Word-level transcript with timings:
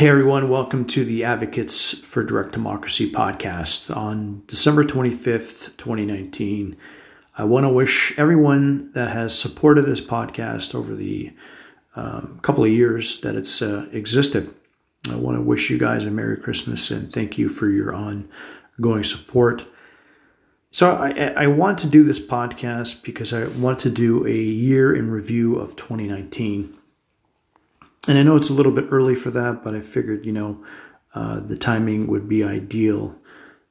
Hey 0.00 0.08
everyone, 0.08 0.48
welcome 0.48 0.86
to 0.86 1.04
the 1.04 1.24
Advocates 1.24 1.92
for 1.92 2.24
Direct 2.24 2.52
Democracy 2.52 3.12
podcast 3.12 3.94
on 3.94 4.42
December 4.46 4.82
25th, 4.82 5.76
2019. 5.76 6.74
I 7.36 7.44
want 7.44 7.64
to 7.64 7.68
wish 7.68 8.18
everyone 8.18 8.92
that 8.92 9.10
has 9.10 9.38
supported 9.38 9.84
this 9.84 10.00
podcast 10.00 10.74
over 10.74 10.94
the 10.94 11.34
um, 11.96 12.40
couple 12.40 12.64
of 12.64 12.70
years 12.70 13.20
that 13.20 13.34
it's 13.34 13.60
uh, 13.60 13.90
existed. 13.92 14.54
I 15.10 15.16
want 15.16 15.36
to 15.36 15.42
wish 15.42 15.68
you 15.68 15.76
guys 15.76 16.06
a 16.06 16.10
Merry 16.10 16.38
Christmas 16.38 16.90
and 16.90 17.12
thank 17.12 17.36
you 17.36 17.50
for 17.50 17.68
your 17.68 17.94
ongoing 17.94 19.04
support. 19.04 19.66
So, 20.70 20.92
I, 20.92 21.10
I 21.36 21.46
want 21.48 21.78
to 21.80 21.86
do 21.86 22.04
this 22.04 22.26
podcast 22.26 23.04
because 23.04 23.34
I 23.34 23.48
want 23.48 23.78
to 23.80 23.90
do 23.90 24.26
a 24.26 24.32
year 24.32 24.96
in 24.96 25.10
review 25.10 25.56
of 25.56 25.76
2019. 25.76 26.74
And 28.08 28.18
I 28.18 28.22
know 28.22 28.36
it's 28.36 28.50
a 28.50 28.54
little 28.54 28.72
bit 28.72 28.86
early 28.90 29.14
for 29.14 29.30
that, 29.30 29.62
but 29.62 29.74
I 29.74 29.80
figured, 29.80 30.24
you 30.24 30.32
know, 30.32 30.64
uh, 31.14 31.40
the 31.40 31.56
timing 31.56 32.06
would 32.06 32.28
be 32.28 32.42
ideal 32.44 33.14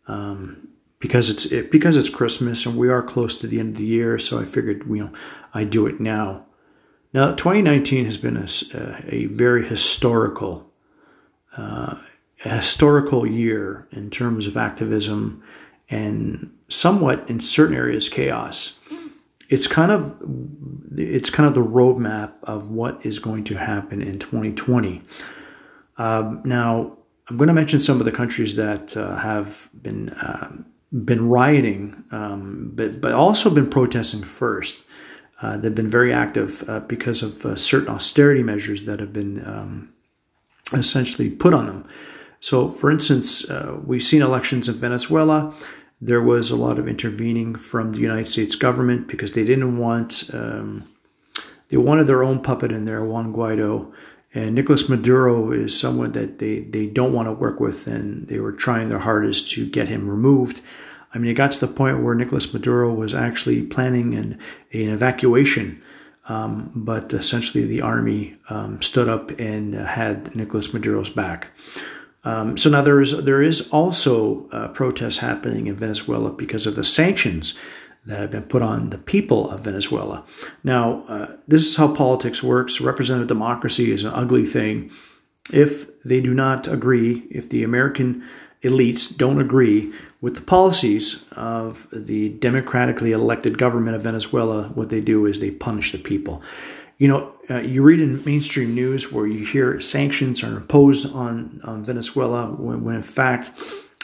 um, 0.07 0.67
because 0.99 1.29
it's 1.29 1.45
it, 1.45 1.71
because 1.71 1.95
it's 1.95 2.09
Christmas 2.09 2.65
and 2.65 2.77
we 2.77 2.89
are 2.89 3.01
close 3.01 3.35
to 3.37 3.47
the 3.47 3.59
end 3.59 3.69
of 3.69 3.77
the 3.77 3.85
year. 3.85 4.19
So 4.19 4.39
I 4.39 4.45
figured, 4.45 4.83
you 4.87 4.97
know, 4.97 5.11
I 5.53 5.63
do 5.63 5.87
it 5.87 5.99
now. 5.99 6.45
Now, 7.13 7.31
2019 7.31 8.05
has 8.05 8.17
been 8.17 8.37
a, 8.37 8.47
a 9.07 9.25
very 9.25 9.67
historical, 9.67 10.69
uh, 11.57 11.95
a 12.45 12.49
historical 12.49 13.25
year 13.25 13.87
in 13.91 14.11
terms 14.11 14.45
of 14.45 14.57
activism 14.57 15.43
and 15.89 16.51
somewhat 16.67 17.27
in 17.29 17.39
certain 17.39 17.75
areas 17.75 18.09
chaos 18.09 18.78
it's 19.49 19.67
kind 19.67 19.91
of 19.91 20.15
it's 20.95 21.29
kind 21.29 21.47
of 21.47 21.53
the 21.55 21.67
roadmap 21.67 22.33
of 22.43 22.69
what 22.69 23.05
is 23.05 23.19
going 23.19 23.43
to 23.45 23.55
happen 23.55 24.01
in 24.01 24.19
2020. 24.19 25.01
Um, 25.97 26.41
now, 26.45 26.97
I'm 27.27 27.37
going 27.37 27.47
to 27.47 27.53
mention 27.53 27.79
some 27.79 27.99
of 27.99 28.05
the 28.05 28.11
countries 28.11 28.55
that 28.55 28.95
uh, 28.95 29.17
have 29.17 29.69
been 29.81 30.09
uh, 30.09 30.51
been 30.91 31.27
rioting, 31.27 32.03
um, 32.11 32.71
but 32.73 33.01
but 33.01 33.11
also 33.11 33.49
been 33.49 33.69
protesting 33.69 34.21
first. 34.21 34.85
Uh, 35.41 35.57
they've 35.57 35.75
been 35.75 35.89
very 35.89 36.13
active 36.13 36.67
uh, 36.69 36.81
because 36.81 37.23
of 37.23 37.45
uh, 37.45 37.55
certain 37.55 37.89
austerity 37.89 38.43
measures 38.43 38.85
that 38.85 38.99
have 38.99 39.13
been 39.13 39.45
um, 39.47 39.93
essentially 40.73 41.29
put 41.29 41.53
on 41.53 41.65
them. 41.65 41.87
So, 42.41 42.71
for 42.71 42.91
instance, 42.91 43.49
uh, 43.49 43.77
we've 43.85 44.03
seen 44.03 44.21
elections 44.21 44.67
in 44.67 44.75
Venezuela. 44.75 45.53
There 46.01 46.21
was 46.21 46.49
a 46.49 46.55
lot 46.55 46.79
of 46.79 46.87
intervening 46.87 47.55
from 47.55 47.91
the 47.91 47.99
United 47.99 48.27
States 48.27 48.55
government 48.55 49.07
because 49.07 49.33
they 49.33 49.43
didn't 49.43 49.77
want, 49.77 50.29
um, 50.33 50.83
they 51.67 51.77
wanted 51.77 52.07
their 52.07 52.23
own 52.23 52.41
puppet 52.41 52.71
in 52.71 52.85
there, 52.85 53.03
Juan 53.03 53.33
Guaido. 53.33 53.91
And 54.33 54.55
Nicolas 54.55 54.87
Maduro 54.87 55.51
is 55.51 55.77
someone 55.77 56.11
that 56.11 56.39
they, 56.39 56.59
they 56.59 56.85
don't 56.85 57.13
want 57.13 57.27
to 57.27 57.33
work 57.33 57.59
with, 57.59 57.87
and 57.87 58.27
they 58.27 58.39
were 58.39 58.51
trying 58.51 58.89
their 58.89 58.99
hardest 58.99 59.51
to 59.51 59.67
get 59.67 59.87
him 59.87 60.07
removed. 60.07 60.61
I 61.13 61.17
mean, 61.17 61.31
it 61.31 61.33
got 61.33 61.51
to 61.53 61.59
the 61.59 61.73
point 61.73 62.03
where 62.03 62.13
Nicolas 62.13 62.53
Maduro 62.53 62.93
was 62.93 63.15
actually 63.15 63.63
planning 63.63 64.13
an, 64.13 64.39
an 64.71 64.89
evacuation, 64.89 65.81
um, 66.27 66.71
but 66.75 67.11
essentially 67.11 67.65
the 67.65 67.81
army 67.81 68.37
um, 68.49 68.79
stood 68.83 69.09
up 69.09 69.31
and 69.39 69.73
had 69.73 70.35
Nicolas 70.35 70.73
Maduro's 70.73 71.09
back. 71.09 71.47
Um, 72.23 72.57
so 72.57 72.69
now 72.69 72.81
there 72.81 72.99
is 72.99 73.23
there 73.23 73.41
is 73.41 73.69
also 73.69 74.47
uh, 74.51 74.67
protests 74.69 75.17
happening 75.17 75.67
in 75.67 75.75
Venezuela 75.75 76.31
because 76.31 76.67
of 76.67 76.75
the 76.75 76.83
sanctions 76.83 77.57
that 78.05 78.19
have 78.19 78.31
been 78.31 78.43
put 78.43 78.61
on 78.61 78.89
the 78.89 78.97
people 78.97 79.49
of 79.49 79.61
Venezuela. 79.61 80.23
Now, 80.63 81.03
uh, 81.07 81.35
this 81.47 81.65
is 81.65 81.75
how 81.75 81.93
politics 81.93 82.41
works. 82.41 82.81
Representative 82.81 83.27
democracy 83.27 83.91
is 83.91 84.03
an 84.03 84.13
ugly 84.13 84.45
thing. 84.45 84.91
If 85.51 85.87
they 86.03 86.21
do 86.21 86.33
not 86.33 86.67
agree, 86.67 87.27
if 87.29 87.49
the 87.49 87.63
American 87.63 88.23
elites 88.63 89.15
don't 89.15 89.39
agree 89.39 89.93
with 90.21 90.35
the 90.35 90.41
policies 90.41 91.25
of 91.31 91.87
the 91.93 92.29
democratically 92.29 93.13
elected 93.13 93.57
government 93.57 93.95
of 93.95 94.01
Venezuela, 94.01 94.63
what 94.69 94.89
they 94.89 95.01
do 95.01 95.25
is 95.25 95.39
they 95.39 95.51
punish 95.51 95.91
the 95.91 95.97
people. 95.97 96.41
You 96.99 97.07
know, 97.07 97.33
uh, 97.49 97.61
you 97.61 97.81
read 97.81 98.01
in 98.01 98.23
mainstream 98.25 98.75
news 98.75 99.11
where 99.11 99.25
you 99.25 99.45
hear 99.45 99.79
sanctions 99.81 100.43
are 100.43 100.57
imposed 100.57 101.11
on, 101.15 101.61
on 101.63 101.83
Venezuela 101.83 102.51
when, 102.51 102.83
when 102.83 102.95
in 102.95 103.01
fact 103.01 103.51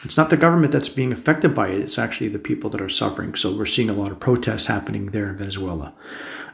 it's 0.03 0.17
not 0.17 0.29
the 0.29 0.37
government 0.37 0.71
that's 0.71 0.89
being 0.89 1.11
affected 1.11 1.53
by 1.53 1.67
it, 1.67 1.81
it's 1.81 1.99
actually 1.99 2.29
the 2.29 2.39
people 2.39 2.69
that 2.69 2.81
are 2.81 2.89
suffering. 2.89 3.35
So 3.35 3.55
we're 3.55 3.65
seeing 3.65 3.89
a 3.89 3.93
lot 3.93 4.11
of 4.11 4.19
protests 4.19 4.67
happening 4.67 5.07
there 5.07 5.29
in 5.29 5.37
Venezuela. 5.37 5.93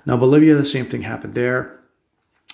Now, 0.06 0.18
Bolivia, 0.18 0.56
the 0.56 0.66
same 0.66 0.86
thing 0.86 1.04
happened 1.04 1.36
there. 1.36 1.80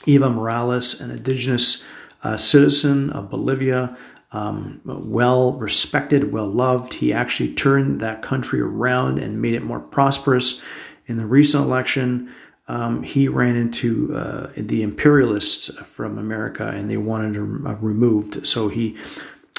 Evo 0.05 0.33
Morales, 0.33 0.99
an 0.99 1.11
indigenous 1.11 1.83
uh, 2.23 2.35
citizen 2.35 3.09
of 3.11 3.29
Bolivia, 3.29 3.97
um, 4.31 4.81
well 4.83 5.53
respected, 5.53 6.33
well 6.33 6.47
loved. 6.47 6.93
He 6.93 7.13
actually 7.13 7.53
turned 7.53 8.01
that 8.01 8.21
country 8.21 8.59
around 8.59 9.17
and 9.19 9.41
made 9.41 9.53
it 9.53 9.63
more 9.63 9.79
prosperous. 9.79 10.61
In 11.05 11.15
the 11.15 11.25
recent 11.25 11.63
election, 11.63 12.33
um, 12.67 13.03
he 13.03 13.27
ran 13.27 13.55
into 13.55 14.15
uh, 14.15 14.51
the 14.55 14.81
imperialists 14.81 15.73
from 15.77 16.17
America 16.17 16.67
and 16.67 16.89
they 16.89 16.97
wanted 16.97 17.35
him 17.35 17.65
uh, 17.65 17.73
removed. 17.75 18.45
So 18.45 18.67
he 18.67 18.97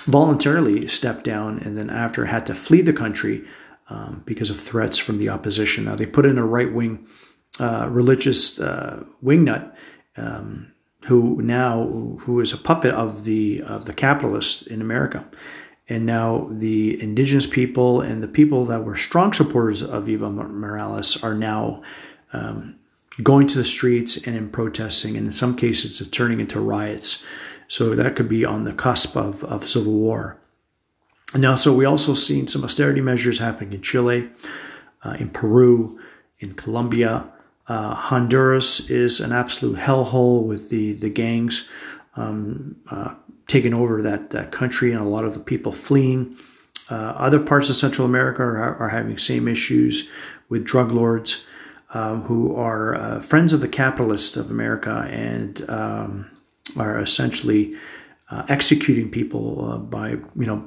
voluntarily 0.07 0.87
stepped 0.89 1.25
down 1.25 1.59
and 1.61 1.77
then, 1.77 1.91
after, 1.91 2.27
had 2.27 2.47
to 2.47 2.55
flee 2.55 2.83
the 2.83 2.93
country 2.93 3.47
um, 3.89 4.23
because 4.27 4.51
of 4.51 4.61
threats 4.61 4.99
from 4.99 5.19
the 5.19 5.31
opposition. 5.31 5.85
Now, 5.85 5.97
they 5.97 6.07
put 6.07 6.27
in 6.27 6.39
a 6.39 6.45
right 6.47 6.73
wing 6.73 7.07
uh, 7.59 7.89
religious 7.91 8.61
uh, 8.61 9.05
wingnut. 9.25 9.75
Um, 10.17 10.73
who 11.05 11.41
now 11.43 11.87
who 12.21 12.41
is 12.41 12.53
a 12.53 12.59
puppet 12.59 12.93
of 12.93 13.25
the 13.25 13.63
of 13.63 13.85
the 13.85 13.95
capitalists 13.95 14.67
in 14.67 14.81
America, 14.81 15.25
and 15.89 16.05
now 16.05 16.49
the 16.51 17.01
indigenous 17.01 17.47
people 17.47 18.01
and 18.01 18.23
the 18.23 18.29
people 18.29 18.65
that 18.67 18.85
were 18.85 18.97
strong 18.97 19.33
supporters 19.33 19.83
of 19.83 20.07
Evo 20.07 20.31
Morales 20.51 21.23
are 21.23 21.35
now 21.35 21.83
um, 22.33 22.79
going 23.23 23.47
to 23.49 23.59
the 23.59 23.65
streets 23.65 24.17
and 24.27 24.37
in 24.37 24.49
protesting, 24.49 25.17
and 25.17 25.27
in 25.27 25.33
some 25.33 25.57
cases, 25.57 26.01
it's 26.01 26.11
turning 26.11 26.41
into 26.41 26.61
riots. 26.61 27.25
So 27.67 27.95
that 27.95 28.17
could 28.17 28.29
be 28.29 28.45
on 28.45 28.65
the 28.65 28.73
cusp 28.73 29.17
of, 29.17 29.45
of 29.45 29.69
civil 29.69 29.93
war. 29.93 30.39
Now, 31.35 31.57
so 31.57 31.75
we 31.75 31.85
also 31.85 32.15
seen 32.15 32.47
some 32.47 32.65
austerity 32.65 33.03
measures 33.03 33.39
happening 33.39 33.75
in 33.75 33.83
Chile, 33.83 34.31
uh, 35.05 35.17
in 35.19 35.29
Peru, 35.29 36.01
in 36.39 36.55
Colombia. 36.55 37.27
Uh, 37.67 37.95
Honduras 37.95 38.89
is 38.89 39.21
an 39.21 39.33
absolute 39.33 39.77
hellhole 39.77 40.45
with 40.45 40.71
the 40.71 40.95
the 40.95 41.11
gangs 41.11 41.69
um, 42.17 42.77
uh, 42.91 43.15
taking 43.47 43.75
over 43.75 44.03
that, 44.03 44.31
that 44.31 44.53
country 44.53 44.93
and 44.93 45.01
a 45.01 45.05
lot 45.05 45.25
of 45.25 45.35
the 45.35 45.41
people 45.41 45.73
fleeing. 45.73 46.37
Uh, 46.91 46.95
other 46.95 47.41
parts 47.41 47.69
of 47.69 47.77
Central 47.77 48.07
America 48.07 48.43
are, 48.43 48.77
are 48.77 48.89
having 48.89 49.19
same 49.19 49.49
issues 49.49 50.09
with 50.49 50.65
drug 50.65 50.91
lords 50.91 51.47
um, 51.95 52.23
who 52.23 52.55
are 52.55 52.95
uh, 52.95 53.21
friends 53.21 53.53
of 53.53 53.61
the 53.61 53.69
capitalists 53.69 54.37
of 54.37 54.51
America 54.51 55.07
and 55.11 55.69
um, 55.71 56.31
are 56.77 57.01
essentially 57.01 57.75
uh, 58.31 58.45
executing 58.49 59.11
people 59.11 59.73
uh, 59.73 59.79
by 59.79 60.11
you 60.11 60.47
know 60.47 60.67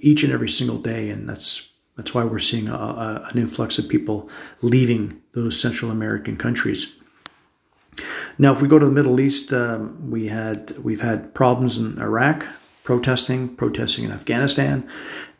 each 0.00 0.22
and 0.22 0.32
every 0.32 0.48
single 0.48 0.78
day, 0.78 1.10
and 1.10 1.28
that's 1.28 1.70
that's 1.96 2.14
why 2.14 2.24
we're 2.24 2.38
seeing 2.38 2.68
a, 2.68 2.74
a, 2.74 3.28
an 3.30 3.38
influx 3.38 3.78
of 3.78 3.88
people 3.88 4.30
leaving 4.62 5.20
those 5.32 5.58
Central 5.58 5.90
American 5.90 6.36
countries. 6.36 6.98
Now, 8.38 8.52
if 8.52 8.60
we 8.60 8.68
go 8.68 8.78
to 8.78 8.84
the 8.84 8.92
Middle 8.92 9.20
East, 9.20 9.52
um, 9.52 10.10
we 10.10 10.28
had 10.28 10.76
we've 10.82 11.00
had 11.00 11.34
problems 11.34 11.78
in 11.78 11.98
Iraq, 11.98 12.46
protesting, 12.82 13.54
protesting 13.56 14.04
in 14.04 14.12
Afghanistan. 14.12 14.88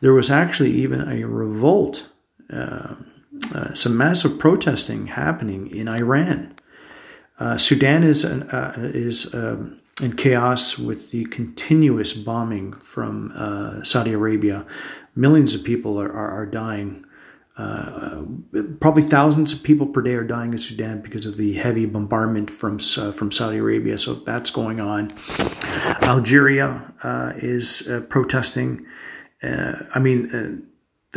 There 0.01 0.13
was 0.13 0.29
actually 0.29 0.71
even 0.73 1.09
a 1.09 1.23
revolt. 1.25 2.07
Uh, 2.51 2.95
uh, 3.53 3.73
some 3.73 3.97
massive 3.97 4.39
protesting 4.39 5.07
happening 5.07 5.69
in 5.69 5.87
Iran. 5.87 6.55
Uh, 7.39 7.57
Sudan 7.57 8.03
is 8.03 8.25
uh, 8.25 8.73
is 8.77 9.33
um, 9.33 9.79
in 10.01 10.15
chaos 10.15 10.77
with 10.77 11.11
the 11.11 11.25
continuous 11.25 12.13
bombing 12.13 12.73
from 12.73 13.31
uh, 13.35 13.83
Saudi 13.83 14.13
Arabia. 14.13 14.65
Millions 15.15 15.53
of 15.53 15.63
people 15.63 15.99
are, 15.99 16.11
are, 16.11 16.41
are 16.41 16.45
dying. 16.45 17.03
Uh, 17.57 18.23
probably 18.79 19.01
thousands 19.01 19.51
of 19.51 19.63
people 19.63 19.87
per 19.87 20.01
day 20.01 20.13
are 20.13 20.23
dying 20.23 20.51
in 20.51 20.59
Sudan 20.59 21.01
because 21.01 21.25
of 21.25 21.37
the 21.37 21.53
heavy 21.53 21.87
bombardment 21.87 22.51
from 22.51 22.77
from 22.77 23.31
Saudi 23.31 23.57
Arabia. 23.57 23.97
So 23.97 24.13
that's 24.13 24.51
going 24.51 24.79
on. 24.79 25.11
Algeria 26.03 26.93
is 27.37 27.89
protesting. 28.09 28.85
I 29.41 29.99
mean 29.99 30.66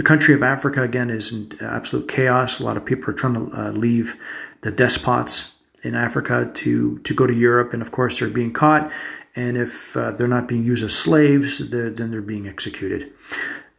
the 0.00 0.06
country 0.06 0.35
of 0.35 0.43
Africa, 0.43 0.82
again, 0.82 1.11
is 1.11 1.31
in 1.31 1.52
absolute 1.61 2.08
chaos. 2.08 2.58
A 2.58 2.64
lot 2.64 2.79
of 2.79 2.87
people 2.87 3.11
are 3.11 3.12
trying 3.12 3.35
to 3.35 3.55
uh, 3.55 3.70
leave 3.73 4.17
the 4.62 4.70
despots 4.70 5.52
in 5.82 5.94
Africa 5.94 6.50
to, 6.55 6.99
to 7.00 7.12
go 7.12 7.26
to 7.26 7.35
Europe, 7.35 7.75
and 7.75 7.82
of 7.82 7.91
course, 7.91 8.19
they're 8.19 8.31
being 8.31 8.55
caught. 8.55 8.91
And 9.37 9.58
if 9.58 9.94
uh, 9.99 10.12
they're 10.12 10.26
not 10.26 10.49
being 10.49 10.64
used 10.64 10.82
as 10.82 10.97
slaves, 10.97 11.69
they're, 11.69 11.91
then 11.91 12.11
they're 12.11 12.23
being 12.23 12.49
executed. 12.49 13.12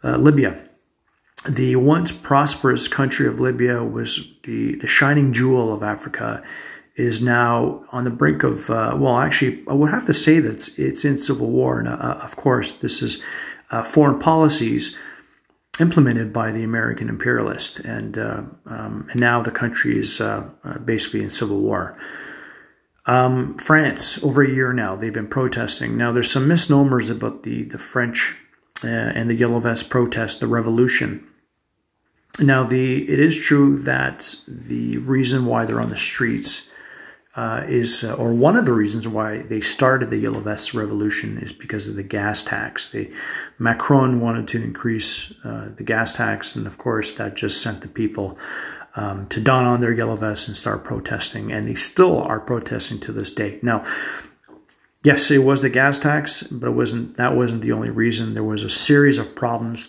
Uh, 0.03 0.17
Libya. 0.17 0.63
The 1.49 1.75
once 1.77 2.11
prosperous 2.11 2.87
country 2.87 3.25
of 3.25 3.39
Libya 3.39 3.83
was 3.83 4.31
the, 4.43 4.75
the 4.75 4.85
shining 4.85 5.33
jewel 5.33 5.73
of 5.73 5.81
Africa. 5.81 6.43
is 6.95 7.19
now 7.19 7.83
on 7.91 8.03
the 8.03 8.11
brink 8.11 8.43
of, 8.43 8.69
uh, 8.69 8.95
well, 8.95 9.17
actually, 9.17 9.63
I 9.67 9.73
would 9.73 9.89
have 9.89 10.05
to 10.05 10.13
say 10.13 10.39
that 10.39 10.51
it's, 10.51 10.77
it's 10.77 11.03
in 11.03 11.17
civil 11.17 11.49
war. 11.49 11.79
And 11.79 11.87
uh, 11.87 12.19
of 12.21 12.35
course, 12.35 12.73
this 12.73 13.01
is 13.01 13.23
uh, 13.71 13.81
foreign 13.81 14.19
policies 14.19 14.95
implemented 15.81 16.31
by 16.31 16.51
the 16.51 16.63
American 16.63 17.09
imperialist. 17.09 17.79
And, 17.79 18.17
uh, 18.17 18.43
um, 18.65 19.07
and 19.11 19.19
now 19.19 19.41
the 19.41 19.51
country 19.51 19.97
is 19.97 20.21
uh, 20.21 20.47
uh, 20.63 20.77
basically 20.79 21.23
in 21.23 21.29
civil 21.29 21.59
war. 21.59 21.97
Um, 23.07 23.57
France, 23.57 24.23
over 24.23 24.43
a 24.43 24.49
year 24.49 24.71
now, 24.73 24.95
they've 24.95 25.11
been 25.11 25.27
protesting. 25.27 25.97
Now, 25.97 26.11
there's 26.11 26.31
some 26.31 26.47
misnomers 26.47 27.09
about 27.09 27.43
the, 27.43 27.63
the 27.63 27.79
French 27.79 28.35
and 28.83 29.29
the 29.29 29.35
Yellow 29.35 29.59
Vest 29.59 29.89
protest, 29.89 30.39
the 30.39 30.47
revolution. 30.47 31.27
Now, 32.39 32.63
the 32.63 33.03
it 33.11 33.19
is 33.19 33.37
true 33.37 33.77
that 33.79 34.35
the 34.47 34.97
reason 34.97 35.45
why 35.45 35.65
they're 35.65 35.81
on 35.81 35.89
the 35.89 35.97
streets 35.97 36.69
uh, 37.35 37.63
is, 37.65 38.03
uh, 38.03 38.13
or 38.15 38.33
one 38.33 38.57
of 38.57 38.65
the 38.65 38.73
reasons 38.73 39.07
why 39.07 39.41
they 39.43 39.61
started 39.61 40.09
the 40.09 40.17
Yellow 40.17 40.41
Vests 40.41 40.73
Revolution 40.73 41.37
is 41.37 41.53
because 41.53 41.87
of 41.87 41.95
the 41.95 42.03
gas 42.03 42.43
tax. 42.43 42.91
They, 42.91 43.11
Macron 43.57 44.19
wanted 44.19 44.49
to 44.49 44.61
increase 44.61 45.33
uh, 45.45 45.69
the 45.75 45.83
gas 45.83 46.11
tax, 46.11 46.55
and 46.55 46.67
of 46.67 46.77
course, 46.77 47.11
that 47.11 47.35
just 47.35 47.61
sent 47.61 47.81
the 47.81 47.87
people 47.87 48.37
um, 48.95 49.27
to 49.27 49.39
don 49.39 49.65
on 49.65 49.79
their 49.79 49.93
yellow 49.93 50.17
vests 50.17 50.47
and 50.47 50.57
start 50.57 50.83
protesting, 50.83 51.53
and 51.53 51.67
they 51.67 51.73
still 51.73 52.21
are 52.21 52.41
protesting 52.41 52.99
to 52.99 53.13
this 53.13 53.31
day. 53.31 53.59
Now, 53.61 53.85
yes, 55.03 55.31
it 55.31 55.39
was 55.39 55.61
the 55.61 55.69
gas 55.69 55.99
tax, 55.99 56.43
but 56.43 56.67
it 56.67 56.75
wasn't. 56.75 57.15
That 57.15 57.37
wasn't 57.37 57.61
the 57.61 57.71
only 57.71 57.91
reason. 57.91 58.33
There 58.33 58.43
was 58.43 58.65
a 58.65 58.69
series 58.69 59.17
of 59.17 59.33
problems 59.35 59.87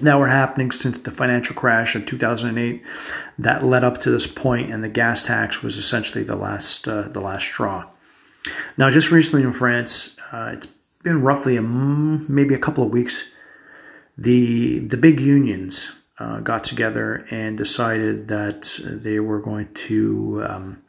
that 0.00 0.18
were 0.18 0.28
happening 0.28 0.72
since 0.72 0.98
the 0.98 1.10
financial 1.10 1.54
crash 1.54 1.94
of 1.94 2.06
2008 2.06 2.82
that 3.38 3.62
led 3.62 3.84
up 3.84 3.98
to 3.98 4.10
this 4.10 4.26
point, 4.26 4.72
and 4.72 4.82
the 4.82 4.88
gas 4.88 5.26
tax 5.26 5.62
was 5.62 5.76
essentially 5.76 6.24
the 6.24 6.36
last 6.36 6.88
uh, 6.88 7.02
the 7.02 7.20
last 7.20 7.44
straw. 7.44 7.86
Now, 8.76 8.90
just 8.90 9.10
recently 9.10 9.42
in 9.42 9.52
France, 9.52 10.16
uh, 10.32 10.50
it's 10.54 10.68
been 11.02 11.22
roughly 11.22 11.56
a, 11.56 11.62
maybe 11.62 12.54
a 12.54 12.58
couple 12.58 12.84
of 12.84 12.90
weeks. 12.90 13.24
The 14.18 14.80
the 14.80 14.96
big 14.96 15.20
unions 15.20 15.92
uh, 16.18 16.40
got 16.40 16.64
together 16.64 17.26
and 17.30 17.56
decided 17.56 18.28
that 18.28 18.78
they 18.84 19.20
were 19.20 19.40
going 19.40 19.72
to 19.74 20.44
um, 20.48 20.82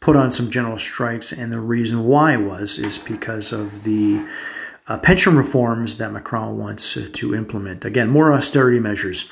put 0.00 0.16
on 0.16 0.30
some 0.30 0.50
general 0.50 0.78
strikes, 0.78 1.32
and 1.32 1.52
the 1.52 1.60
reason 1.60 2.04
why 2.04 2.36
was 2.36 2.78
is 2.78 2.98
because 2.98 3.52
of 3.52 3.84
the 3.84 4.26
uh, 4.88 4.98
pension 4.98 5.36
reforms 5.36 5.98
that 5.98 6.12
Macron 6.12 6.58
wants 6.58 6.96
uh, 6.96 7.08
to 7.12 7.34
implement. 7.34 7.84
Again, 7.84 8.08
more 8.08 8.32
austerity 8.32 8.80
measures. 8.80 9.30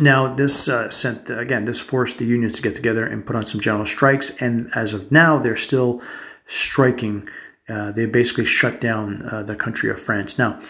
Now, 0.00 0.34
this 0.34 0.68
uh, 0.68 0.88
sent 0.90 1.30
again, 1.30 1.64
this 1.64 1.80
forced 1.80 2.18
the 2.18 2.24
unions 2.24 2.54
to 2.54 2.62
get 2.62 2.74
together 2.74 3.04
and 3.04 3.26
put 3.26 3.36
on 3.36 3.46
some 3.46 3.60
general 3.60 3.86
strikes, 3.86 4.30
and 4.40 4.70
as 4.74 4.94
of 4.94 5.10
now, 5.10 5.38
they're 5.38 5.56
still 5.56 6.00
striking. 6.46 7.28
Uh, 7.68 7.92
they 7.92 8.06
basically 8.06 8.44
shut 8.44 8.80
down 8.80 9.22
uh, 9.28 9.42
the 9.42 9.56
country 9.56 9.90
of 9.90 10.00
France. 10.00 10.38
Now, 10.38 10.60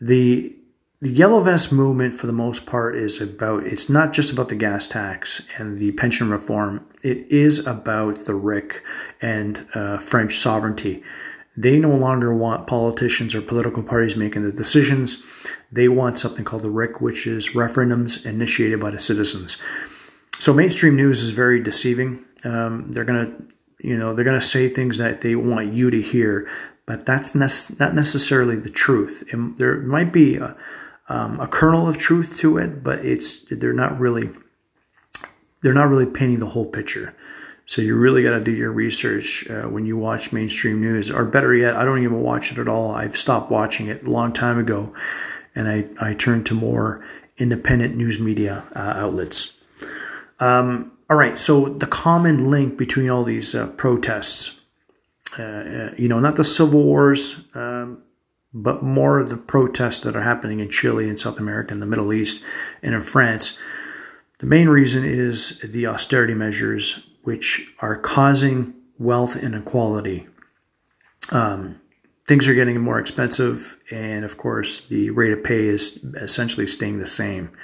the 0.00 0.56
the 1.00 1.10
yellow 1.10 1.40
vest 1.40 1.70
movement, 1.70 2.14
for 2.14 2.26
the 2.26 2.32
most 2.32 2.64
part, 2.64 2.96
is 2.96 3.20
about. 3.20 3.66
It's 3.66 3.90
not 3.90 4.14
just 4.14 4.32
about 4.32 4.48
the 4.48 4.54
gas 4.54 4.88
tax 4.88 5.42
and 5.58 5.78
the 5.78 5.92
pension 5.92 6.30
reform. 6.30 6.86
It 7.02 7.30
is 7.30 7.66
about 7.66 8.24
the 8.24 8.34
RIC 8.34 8.82
and 9.20 9.66
uh, 9.74 9.98
French 9.98 10.38
sovereignty. 10.38 11.02
They 11.56 11.78
no 11.78 11.94
longer 11.94 12.34
want 12.34 12.66
politicians 12.66 13.34
or 13.34 13.40
political 13.40 13.82
parties 13.82 14.16
making 14.16 14.42
the 14.42 14.52
decisions. 14.52 15.22
They 15.70 15.88
want 15.88 16.18
something 16.18 16.44
called 16.44 16.62
the 16.62 16.70
RIC, 16.70 17.00
which 17.00 17.26
is 17.26 17.50
referendums 17.50 18.26
initiated 18.26 18.80
by 18.80 18.90
the 18.90 18.98
citizens. 18.98 19.56
So 20.40 20.52
mainstream 20.52 20.96
news 20.96 21.22
is 21.22 21.30
very 21.30 21.62
deceiving. 21.62 22.24
Um, 22.44 22.92
they're 22.92 23.04
gonna, 23.04 23.32
you 23.78 23.96
know, 23.96 24.14
they're 24.14 24.24
gonna 24.24 24.40
say 24.40 24.68
things 24.68 24.98
that 24.98 25.20
they 25.20 25.36
want 25.36 25.72
you 25.72 25.90
to 25.90 26.02
hear, 26.02 26.50
but 26.86 27.06
that's 27.06 27.34
ne- 27.34 27.76
not 27.78 27.94
necessarily 27.94 28.56
the 28.56 28.70
truth. 28.70 29.22
It, 29.32 29.58
there 29.58 29.76
might 29.80 30.12
be 30.12 30.36
a, 30.36 30.56
um, 31.08 31.38
a 31.40 31.46
kernel 31.46 31.88
of 31.88 31.98
truth 31.98 32.36
to 32.38 32.58
it, 32.58 32.82
but 32.82 33.04
it's 33.04 33.44
they're 33.50 33.72
not 33.72 33.98
really 33.98 34.30
they're 35.62 35.72
not 35.72 35.88
really 35.88 36.06
painting 36.06 36.40
the 36.40 36.50
whole 36.50 36.66
picture. 36.66 37.14
So 37.66 37.80
you 37.80 37.96
really 37.96 38.22
got 38.22 38.32
to 38.38 38.44
do 38.44 38.52
your 38.52 38.72
research 38.72 39.48
uh, 39.48 39.62
when 39.62 39.86
you 39.86 39.96
watch 39.96 40.32
mainstream 40.32 40.80
news, 40.80 41.10
or 41.10 41.24
better 41.24 41.54
yet, 41.54 41.76
I 41.76 41.84
don't 41.84 42.02
even 42.02 42.20
watch 42.20 42.52
it 42.52 42.58
at 42.58 42.68
all. 42.68 42.90
I've 42.90 43.16
stopped 43.16 43.50
watching 43.50 43.86
it 43.86 44.06
a 44.06 44.10
long 44.10 44.32
time 44.32 44.58
ago, 44.58 44.92
and 45.54 45.68
I 45.68 45.86
I 46.00 46.14
turned 46.14 46.44
to 46.46 46.54
more 46.54 47.04
independent 47.38 47.96
news 47.96 48.20
media 48.20 48.64
uh, 48.76 48.94
outlets. 48.96 49.56
Um, 50.40 50.92
all 51.08 51.16
right, 51.16 51.38
so 51.38 51.68
the 51.68 51.86
common 51.86 52.50
link 52.50 52.76
between 52.76 53.10
all 53.10 53.24
these 53.24 53.54
uh, 53.54 53.66
protests, 53.68 54.60
uh, 55.38 55.42
uh, 55.42 55.90
you 55.96 56.08
know, 56.08 56.20
not 56.20 56.36
the 56.36 56.44
civil 56.44 56.82
wars, 56.82 57.40
um, 57.54 58.02
but 58.52 58.82
more 58.82 59.18
of 59.18 59.28
the 59.28 59.36
protests 59.36 60.00
that 60.00 60.16
are 60.16 60.22
happening 60.22 60.60
in 60.60 60.70
Chile 60.70 61.08
and 61.08 61.18
South 61.18 61.38
America 61.38 61.72
and 61.72 61.82
the 61.82 61.86
Middle 61.86 62.12
East 62.12 62.44
and 62.82 62.94
in 62.94 63.00
France. 63.00 63.58
The 64.44 64.50
main 64.50 64.68
reason 64.68 65.06
is 65.06 65.58
the 65.60 65.86
austerity 65.86 66.34
measures 66.34 67.08
which 67.22 67.72
are 67.78 67.96
causing 67.96 68.74
wealth 68.98 69.38
inequality. 69.38 70.28
Um, 71.30 71.80
things 72.28 72.46
are 72.46 72.52
getting 72.52 72.78
more 72.78 73.00
expensive, 73.00 73.78
and 73.90 74.22
of 74.22 74.36
course, 74.36 74.84
the 74.84 75.08
rate 75.08 75.32
of 75.32 75.42
pay 75.42 75.66
is 75.66 76.04
essentially 76.20 76.66
staying 76.66 76.98
the 76.98 77.06
same. 77.06 77.56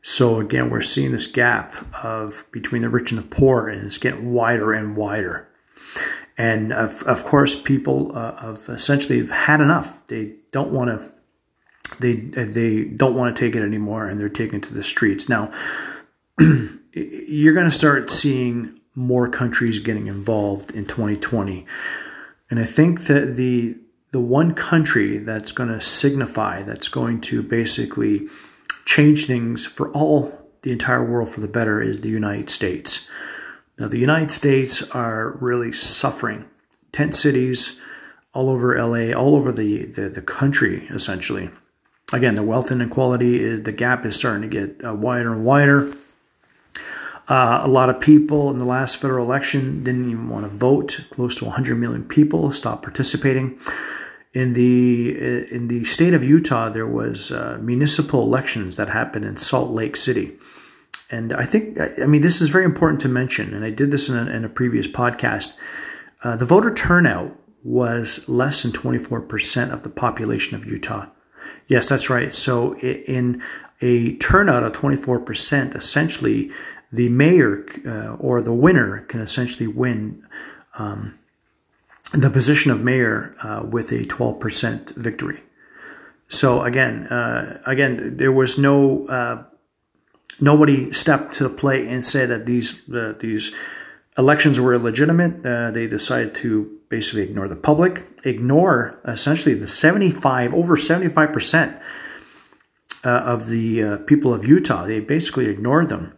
So 0.00 0.38
again, 0.38 0.70
we're 0.70 0.80
seeing 0.80 1.10
this 1.10 1.26
gap 1.26 1.74
of 2.04 2.44
between 2.52 2.82
the 2.82 2.88
rich 2.88 3.10
and 3.10 3.18
the 3.18 3.26
poor, 3.26 3.66
and 3.66 3.84
it's 3.84 3.98
getting 3.98 4.32
wider 4.32 4.72
and 4.72 4.96
wider. 4.96 5.48
And 6.38 6.72
of, 6.72 7.02
of 7.02 7.24
course, 7.24 7.60
people 7.60 8.16
uh, 8.16 8.36
have 8.36 8.66
essentially 8.68 9.26
had 9.26 9.60
enough. 9.60 10.06
They 10.06 10.34
don't 10.52 10.70
want 10.70 10.88
to. 10.88 11.12
They 11.98 12.14
they 12.14 12.84
don't 12.84 13.16
want 13.16 13.34
to 13.34 13.40
take 13.40 13.56
it 13.56 13.62
anymore, 13.64 14.06
and 14.06 14.20
they're 14.20 14.28
taken 14.28 14.60
to 14.60 14.72
the 14.72 14.84
streets 14.84 15.28
now. 15.28 15.52
you're 16.92 17.54
going 17.54 17.68
to 17.68 17.70
start 17.70 18.10
seeing 18.10 18.80
more 18.94 19.28
countries 19.28 19.78
getting 19.78 20.06
involved 20.06 20.70
in 20.72 20.86
2020. 20.86 21.66
And 22.50 22.60
I 22.60 22.64
think 22.64 23.02
that 23.02 23.36
the 23.36 23.76
the 24.12 24.20
one 24.20 24.54
country 24.54 25.18
that's 25.18 25.52
going 25.52 25.68
to 25.68 25.80
signify 25.80 26.62
that's 26.62 26.88
going 26.88 27.20
to 27.20 27.42
basically 27.42 28.28
change 28.86 29.26
things 29.26 29.66
for 29.66 29.90
all 29.92 30.32
the 30.62 30.72
entire 30.72 31.04
world 31.04 31.28
for 31.28 31.40
the 31.40 31.48
better 31.48 31.82
is 31.82 32.00
the 32.00 32.08
United 32.08 32.48
States. 32.48 33.06
Now 33.78 33.88
the 33.88 33.98
United 33.98 34.30
States 34.30 34.88
are 34.90 35.36
really 35.40 35.72
suffering. 35.72 36.46
Tent 36.92 37.14
cities 37.14 37.78
all 38.32 38.48
over 38.48 38.80
LA, 38.80 39.12
all 39.12 39.34
over 39.34 39.52
the, 39.52 39.86
the, 39.86 40.08
the 40.08 40.22
country 40.22 40.86
essentially. 40.88 41.50
Again, 42.12 42.36
the 42.36 42.42
wealth 42.42 42.70
inequality, 42.70 43.56
the 43.56 43.72
gap 43.72 44.06
is 44.06 44.16
starting 44.16 44.48
to 44.48 44.48
get 44.48 44.86
uh, 44.86 44.94
wider 44.94 45.32
and 45.32 45.44
wider. 45.44 45.92
Uh, 47.28 47.60
a 47.64 47.68
lot 47.68 47.90
of 47.90 48.00
people 48.00 48.50
in 48.50 48.58
the 48.58 48.64
last 48.64 48.98
federal 48.98 49.24
election 49.24 49.82
didn't 49.82 50.08
even 50.08 50.28
want 50.28 50.44
to 50.44 50.48
vote. 50.48 51.06
Close 51.10 51.34
to 51.36 51.44
100 51.44 51.74
million 51.74 52.04
people 52.04 52.52
stopped 52.52 52.82
participating. 52.82 53.58
In 54.32 54.52
the 54.52 55.50
in 55.50 55.68
the 55.68 55.82
state 55.84 56.12
of 56.12 56.22
Utah, 56.22 56.68
there 56.68 56.86
was 56.86 57.32
uh, 57.32 57.58
municipal 57.60 58.22
elections 58.22 58.76
that 58.76 58.88
happened 58.88 59.24
in 59.24 59.38
Salt 59.38 59.70
Lake 59.70 59.96
City, 59.96 60.36
and 61.10 61.32
I 61.32 61.44
think 61.44 61.80
I 61.80 62.04
mean 62.04 62.20
this 62.20 62.42
is 62.42 62.48
very 62.48 62.66
important 62.66 63.00
to 63.00 63.08
mention. 63.08 63.54
And 63.54 63.64
I 63.64 63.70
did 63.70 63.90
this 63.90 64.10
in 64.10 64.16
a, 64.16 64.30
in 64.30 64.44
a 64.44 64.48
previous 64.50 64.86
podcast. 64.86 65.56
Uh, 66.22 66.36
the 66.36 66.44
voter 66.44 66.72
turnout 66.72 67.34
was 67.64 68.28
less 68.28 68.62
than 68.62 68.72
24% 68.72 69.72
of 69.72 69.82
the 69.82 69.88
population 69.88 70.54
of 70.54 70.66
Utah. 70.66 71.06
Yes, 71.66 71.88
that's 71.88 72.08
right. 72.08 72.32
So 72.32 72.76
in 72.78 73.42
a 73.80 74.16
turnout 74.18 74.62
of 74.62 74.72
24%, 74.72 75.74
essentially 75.74 76.52
the 76.92 77.08
mayor 77.08 77.64
uh, 77.86 78.16
or 78.16 78.40
the 78.40 78.52
winner 78.52 79.00
can 79.02 79.20
essentially 79.20 79.66
win 79.66 80.22
um, 80.78 81.18
the 82.12 82.30
position 82.30 82.70
of 82.70 82.80
mayor 82.80 83.34
uh, 83.42 83.64
with 83.68 83.90
a 83.92 84.04
12% 84.04 84.94
victory. 84.94 85.42
So 86.28 86.62
again, 86.62 87.06
uh, 87.06 87.62
again, 87.66 88.16
there 88.16 88.32
was 88.32 88.58
no 88.58 89.06
uh, 89.06 89.44
nobody 90.40 90.92
stepped 90.92 91.34
to 91.34 91.44
the 91.44 91.50
plate 91.50 91.86
and 91.86 92.04
said 92.04 92.28
that 92.30 92.46
these 92.46 92.82
these 93.20 93.54
elections 94.18 94.58
were 94.58 94.74
illegitimate. 94.74 95.46
Uh, 95.46 95.70
they 95.70 95.86
decided 95.86 96.34
to 96.36 96.78
basically 96.88 97.22
ignore 97.22 97.48
the 97.48 97.56
public, 97.56 98.06
ignore 98.24 99.00
essentially 99.04 99.54
the 99.54 99.68
75 99.68 100.52
over 100.52 100.76
75 100.76 101.32
percent 101.32 101.76
uh, 103.04 103.08
of 103.08 103.48
the 103.48 104.02
people 104.06 104.34
of 104.34 104.44
Utah. 104.44 104.84
They 104.84 104.98
basically 104.98 105.46
ignored 105.46 105.88
them 105.88 106.12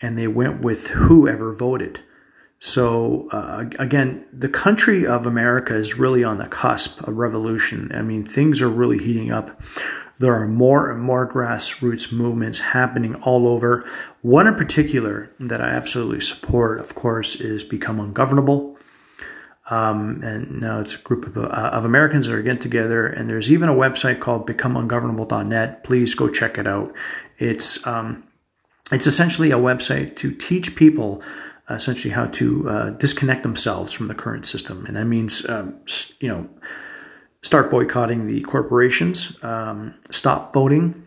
and 0.00 0.18
they 0.18 0.28
went 0.28 0.62
with 0.62 0.88
whoever 0.88 1.52
voted. 1.52 2.00
So 2.58 3.28
uh, 3.30 3.64
again, 3.78 4.26
the 4.32 4.48
country 4.48 5.06
of 5.06 5.26
America 5.26 5.76
is 5.76 5.98
really 5.98 6.24
on 6.24 6.38
the 6.38 6.46
cusp 6.46 7.06
of 7.06 7.16
revolution. 7.16 7.90
I 7.94 8.02
mean, 8.02 8.24
things 8.24 8.62
are 8.62 8.68
really 8.68 8.98
heating 8.98 9.30
up. 9.30 9.60
There 10.18 10.34
are 10.34 10.46
more 10.46 10.90
and 10.90 11.02
more 11.02 11.30
grassroots 11.30 12.12
movements 12.12 12.58
happening 12.58 13.16
all 13.16 13.48
over. 13.48 13.84
One 14.22 14.46
in 14.46 14.54
particular 14.54 15.30
that 15.40 15.60
I 15.60 15.68
absolutely 15.70 16.20
support, 16.20 16.80
of 16.80 16.94
course, 16.94 17.40
is 17.40 17.64
Become 17.64 18.00
Ungovernable. 18.00 18.78
Um, 19.70 20.22
and 20.22 20.60
now 20.60 20.78
it's 20.78 20.94
a 20.94 20.98
group 20.98 21.26
of, 21.26 21.38
uh, 21.38 21.48
of 21.48 21.84
Americans 21.84 22.26
that 22.26 22.34
are 22.34 22.42
getting 22.42 22.60
together, 22.60 23.06
and 23.06 23.28
there's 23.28 23.50
even 23.50 23.68
a 23.68 23.74
website 23.74 24.20
called 24.20 24.46
becomeungovernable.net. 24.46 25.84
Please 25.84 26.14
go 26.14 26.28
check 26.28 26.58
it 26.58 26.66
out. 26.66 26.94
It's 27.38 27.84
um, 27.86 28.24
it's 28.92 29.06
essentially 29.06 29.50
a 29.50 29.58
website 29.58 30.16
to 30.16 30.32
teach 30.32 30.76
people 30.76 31.22
uh, 31.70 31.74
essentially 31.74 32.12
how 32.12 32.26
to 32.26 32.68
uh, 32.68 32.90
disconnect 32.90 33.42
themselves 33.42 33.92
from 33.92 34.08
the 34.08 34.14
current 34.14 34.46
system, 34.46 34.84
and 34.86 34.96
that 34.96 35.06
means 35.06 35.48
um, 35.48 35.74
you 36.20 36.28
know 36.28 36.48
start 37.42 37.70
boycotting 37.70 38.26
the 38.26 38.40
corporations, 38.42 39.42
um, 39.42 39.94
stop 40.10 40.52
voting. 40.52 41.00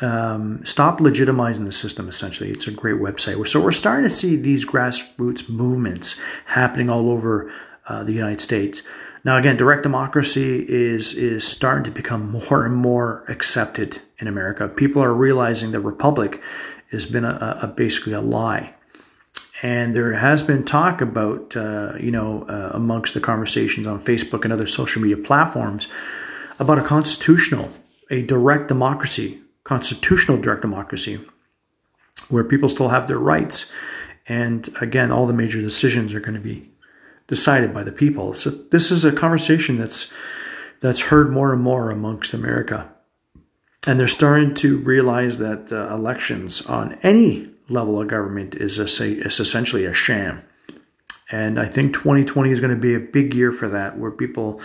Um, 0.00 0.64
stop 0.64 0.98
legitimizing 0.98 1.64
the 1.64 1.70
system 1.70 2.08
essentially 2.08 2.50
it's 2.50 2.66
a 2.66 2.72
great 2.72 2.96
website 2.96 3.46
so 3.46 3.62
we're 3.62 3.70
starting 3.70 4.02
to 4.02 4.10
see 4.10 4.34
these 4.34 4.66
grassroots 4.66 5.48
movements 5.48 6.18
happening 6.46 6.90
all 6.90 7.08
over 7.08 7.52
uh, 7.86 8.02
the 8.04 8.12
United 8.12 8.40
States. 8.40 8.82
Now, 9.24 9.36
again, 9.38 9.56
direct 9.56 9.82
democracy 9.82 10.64
is 10.68 11.14
is 11.14 11.46
starting 11.46 11.84
to 11.84 11.90
become 11.90 12.30
more 12.48 12.64
and 12.64 12.74
more 12.74 13.24
accepted 13.28 14.00
in 14.18 14.28
America. 14.28 14.68
People 14.68 15.02
are 15.02 15.14
realizing 15.14 15.72
the 15.72 15.80
republic 15.80 16.40
has 16.92 17.06
been 17.06 17.24
a, 17.24 17.58
a 17.62 17.66
basically 17.66 18.12
a 18.12 18.20
lie, 18.20 18.74
and 19.62 19.94
there 19.94 20.12
has 20.14 20.42
been 20.42 20.64
talk 20.64 21.00
about 21.00 21.56
uh, 21.56 21.94
you 21.98 22.10
know 22.10 22.44
uh, 22.48 22.70
amongst 22.74 23.14
the 23.14 23.20
conversations 23.20 23.86
on 23.86 23.98
Facebook 23.98 24.44
and 24.44 24.52
other 24.52 24.66
social 24.66 25.02
media 25.02 25.16
platforms 25.16 25.88
about 26.58 26.78
a 26.78 26.82
constitutional, 26.82 27.70
a 28.10 28.22
direct 28.22 28.68
democracy, 28.68 29.40
constitutional 29.64 30.38
direct 30.38 30.62
democracy, 30.62 31.20
where 32.28 32.44
people 32.44 32.68
still 32.68 32.88
have 32.88 33.08
their 33.08 33.18
rights, 33.18 33.72
and 34.26 34.68
again, 34.80 35.10
all 35.10 35.26
the 35.26 35.32
major 35.32 35.60
decisions 35.60 36.14
are 36.14 36.20
going 36.20 36.34
to 36.34 36.40
be 36.40 36.70
decided 37.26 37.72
by 37.72 37.82
the 37.82 37.92
people. 37.92 38.34
So 38.34 38.50
this 38.50 38.90
is 38.90 39.04
a 39.04 39.12
conversation 39.12 39.78
that's 39.78 40.12
that's 40.80 41.00
heard 41.00 41.30
more 41.30 41.52
and 41.52 41.62
more 41.62 41.90
amongst 41.90 42.34
America, 42.34 42.91
and 43.86 43.98
they're 43.98 44.08
starting 44.08 44.54
to 44.54 44.78
realize 44.78 45.38
that 45.38 45.72
uh, 45.72 45.92
elections 45.94 46.64
on 46.66 46.98
any 47.02 47.50
level 47.68 48.00
of 48.00 48.08
government 48.08 48.54
is 48.54 48.78
a, 48.78 48.84
is 48.84 49.40
essentially 49.40 49.84
a 49.84 49.94
sham. 49.94 50.42
And 51.30 51.58
I 51.58 51.66
think 51.66 51.94
2020 51.94 52.50
is 52.50 52.60
going 52.60 52.74
to 52.74 52.80
be 52.80 52.94
a 52.94 53.00
big 53.00 53.34
year 53.34 53.52
for 53.52 53.68
that, 53.70 53.98
where 53.98 54.10
people, 54.10 54.60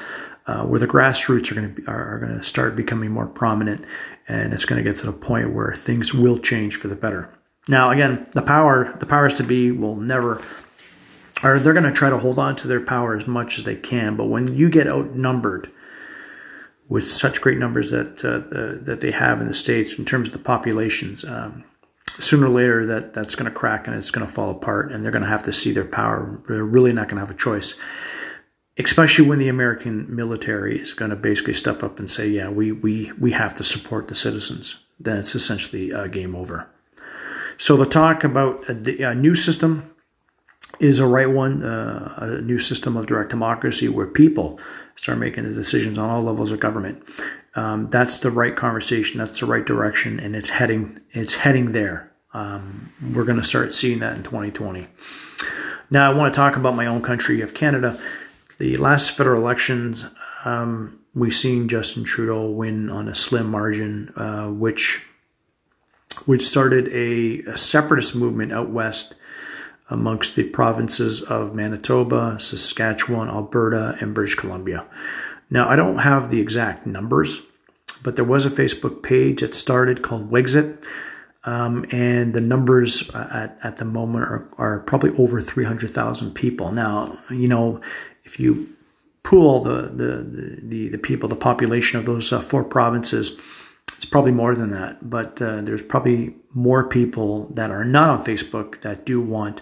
uh, 0.46 0.64
where 0.64 0.80
the 0.80 0.88
grassroots 0.88 1.52
are 1.52 1.56
going 1.56 1.74
to 1.74 1.82
be, 1.82 1.88
are, 1.88 2.20
going 2.20 2.38
to 2.38 2.44
start 2.44 2.76
becoming 2.76 3.12
more 3.12 3.28
prominent, 3.28 3.86
and 4.28 4.54
it's 4.54 4.66
going 4.66 4.84
to 4.84 4.88
get 4.88 5.00
to 5.00 5.06
the 5.06 5.14
point 5.14 5.54
where 5.54 5.74
things 5.74 6.14
will 6.14 6.38
change 6.38 6.76
for 6.76 6.90
the 6.90 6.96
better. 6.96 7.34
Now, 7.70 7.92
again, 7.92 8.28
the 8.34 8.42
power, 8.42 8.96
the 9.00 9.06
powers 9.06 9.36
to 9.36 9.44
be, 9.44 9.72
will 9.72 9.96
never 9.96 10.42
or 11.44 11.60
they're 11.60 11.74
going 11.74 11.84
to 11.84 11.92
try 11.92 12.10
to 12.10 12.18
hold 12.18 12.40
on 12.40 12.56
to 12.58 12.68
their 12.68 12.80
power 12.80 13.16
as 13.16 13.28
much 13.28 13.58
as 13.58 13.64
they 13.64 13.76
can. 13.76 14.16
But 14.16 14.26
when 14.26 14.56
you 14.56 14.70
get 14.70 14.88
outnumbered 14.88 15.72
with 16.90 17.10
such 17.10 17.42
great 17.42 17.58
numbers 17.58 17.92
that 17.92 18.24
uh, 18.24 18.58
uh, 18.58 18.84
that 18.84 19.02
they 19.02 19.12
have 19.12 19.42
in 19.42 19.48
the 19.48 19.54
states 19.54 19.98
in 19.98 20.06
terms 20.06 20.30
of 20.30 20.34
the 20.34 20.40
populations, 20.40 21.26
um, 21.26 21.64
sooner 22.20 22.48
or 22.48 22.50
later 22.50 22.86
that 22.86 23.14
that's 23.14 23.36
going 23.36 23.52
to 23.52 23.58
crack 23.58 23.88
and 23.88 23.96
it's 23.96 24.12
going 24.12 24.26
to 24.26 24.32
fall 24.32 24.50
apart, 24.50 24.92
and 24.92 25.04
they're 25.04 25.12
going 25.12 25.24
to 25.24 25.30
have 25.30 25.44
to 25.44 25.54
see 25.54 25.72
their 25.72 25.86
power. 25.86 26.42
They're 26.48 26.64
really 26.64 26.94
not 26.94 27.08
going 27.08 27.18
to 27.18 27.26
have 27.26 27.34
a 27.34 27.38
choice. 27.38 27.80
Especially 28.80 29.28
when 29.28 29.40
the 29.40 29.48
American 29.48 30.16
military 30.16 30.80
is 30.80 30.94
going 30.94 31.10
to 31.10 31.18
basically 31.18 31.56
step 31.56 31.82
up 31.82 31.98
and 31.98 32.10
say, 32.10 32.30
"Yeah, 32.30 32.50
we 32.50 32.72
we 32.72 33.12
we 33.20 33.32
have 33.32 33.56
to 33.56 33.64
support 33.64 34.08
the 34.08 34.16
citizens." 34.16 34.84
Then 35.00 35.18
it's 35.18 35.36
essentially 35.36 35.94
uh, 35.94 36.08
game 36.08 36.36
over. 36.36 36.70
So 37.58 37.76
the 37.76 37.86
talk 37.86 38.24
about 38.24 38.64
a, 38.70 39.04
a 39.04 39.16
new 39.16 39.34
system 39.34 39.92
is 40.80 41.00
a 41.00 41.08
right 41.08 41.30
one, 41.30 41.64
uh, 41.64 42.14
a 42.18 42.42
new 42.42 42.60
system 42.60 42.96
of 42.98 43.08
direct 43.08 43.32
democracy 43.32 43.90
where 43.90 44.06
people 44.06 44.60
start 44.98 45.18
making 45.20 45.46
the 45.46 45.54
decisions 45.54 45.98
on 45.98 46.10
all 46.10 46.22
levels 46.22 46.52
of 46.52 46.60
government. 46.60 47.02
Um, 47.56 47.90
that's 47.90 48.20
the 48.20 48.30
right 48.30 48.56
conversation. 48.56 49.20
That's 49.20 49.40
the 49.40 49.46
right 49.46 49.66
direction, 49.66 50.20
and 50.20 50.36
it's 50.36 50.50
heading 50.50 51.00
it's 51.12 51.36
heading 51.36 51.72
there. 51.72 52.12
Um, 52.34 52.92
we're 53.14 53.24
going 53.24 53.40
to 53.40 53.48
start 53.48 53.74
seeing 53.74 54.00
that 54.00 54.16
in 54.16 54.24
2020. 54.24 54.88
Now, 55.90 56.12
I 56.12 56.14
want 56.14 56.34
to 56.34 56.38
talk 56.38 56.58
about 56.58 56.76
my 56.76 56.86
own 56.86 57.02
country 57.02 57.42
of 57.42 57.54
Canada. 57.54 58.00
The 58.60 58.76
last 58.76 59.12
federal 59.12 59.42
elections, 59.42 60.06
um, 60.44 61.00
we've 61.16 61.34
seen 61.34 61.70
Justin 61.70 62.04
Trudeau 62.04 62.50
win 62.50 62.90
on 62.90 63.08
a 63.08 63.16
slim 63.16 63.50
margin, 63.50 64.12
uh, 64.16 64.50
which 64.50 65.04
which 66.26 66.42
started 66.42 66.88
a, 66.90 67.42
a 67.52 67.58
separatist 67.58 68.16
movement 68.16 68.52
out 68.52 68.70
west 68.70 69.14
amongst 69.90 70.36
the 70.36 70.44
provinces 70.44 71.22
of 71.22 71.56
Manitoba, 71.56 72.40
Saskatchewan, 72.40 73.30
Alberta, 73.30 73.98
and 74.02 74.14
British 74.14 74.36
Columbia. 74.36 74.86
Now, 75.50 75.70
I 75.70 75.76
don't 75.76 76.00
have 76.00 76.30
the 76.30 76.42
exact 76.42 76.86
numbers, 76.86 77.42
but 78.04 78.16
there 78.16 78.26
was 78.26 78.46
a 78.46 78.50
Facebook 78.50 79.02
page 79.02 79.42
that 79.42 79.56
started 79.56 80.02
called 80.02 80.30
Wexit. 80.30 80.84
Um, 81.46 81.86
and 81.92 82.34
the 82.34 82.42
numbers 82.42 83.10
at, 83.12 83.58
at 83.64 83.78
the 83.78 83.86
moment 83.86 84.26
are, 84.26 84.50
are 84.58 84.80
probably 84.80 85.12
over 85.12 85.42
300,000 85.42 86.34
people. 86.34 86.74
Now, 86.74 87.18
you 87.30 87.48
know, 87.48 87.80
if 88.26 88.38
you 88.38 88.76
pool 89.24 89.62
the, 89.62 89.84
the, 89.84 90.60
the, 90.62 90.90
the 90.90 90.98
people, 90.98 91.30
the 91.30 91.38
population 91.38 92.00
of 92.00 92.06
those 92.06 92.34
uh, 92.34 92.42
four 92.42 92.66
provinces, 92.66 93.40
it's 93.96 94.06
probably 94.06 94.32
more 94.32 94.56
than 94.56 94.72
that, 94.72 95.10
but 95.10 95.42
uh, 95.42 95.62
there's 95.62 95.82
probably 95.82 96.36
more 96.54 96.88
people 96.88 97.48
that 97.54 97.72
are 97.72 97.86
not 97.86 98.10
on 98.10 98.26
Facebook 98.26 98.82
that 98.82 99.06
do 99.06 99.22
want 99.22 99.62